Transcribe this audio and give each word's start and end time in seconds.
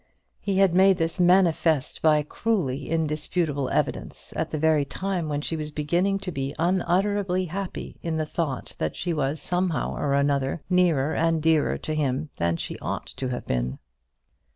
He 0.39 0.57
had 0.57 0.73
made 0.73 0.97
this 0.97 1.19
manifest 1.19 2.01
by 2.01 2.23
cruelly 2.23 2.89
indisputable 2.89 3.69
evidence 3.69 4.33
at 4.35 4.49
the 4.49 4.57
very 4.57 4.83
time 4.83 5.29
when 5.29 5.41
she 5.41 5.55
was 5.55 5.69
beginning 5.69 6.17
to 6.25 6.31
be 6.31 6.55
unutterably 6.57 7.45
happy 7.45 7.97
in 8.01 8.17
the 8.17 8.25
thought 8.25 8.73
that 8.79 8.95
she 8.95 9.13
was 9.13 9.39
somehow 9.39 9.93
or 9.95 10.15
another 10.15 10.63
nearer 10.71 11.13
and 11.13 11.39
dearer 11.39 11.77
to 11.77 11.93
him 11.93 12.31
than 12.37 12.57
she 12.57 12.79
ought 12.79 13.05
to 13.17 13.27
have 13.29 13.45
been. 13.45 13.77